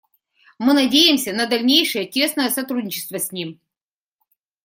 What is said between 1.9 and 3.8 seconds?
тесное сотрудничество с ним.